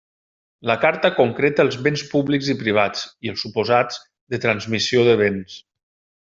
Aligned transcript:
La 0.69 0.75
Carta 0.85 1.11
concreta 1.17 1.65
els 1.67 1.77
béns 1.87 2.03
públics 2.15 2.49
i 2.55 2.57
privats, 2.63 3.05
i 3.27 3.33
els 3.35 3.45
suposats 3.45 4.01
de 4.35 4.41
transmissió 4.47 5.05
de 5.11 5.15
béns. 5.25 5.61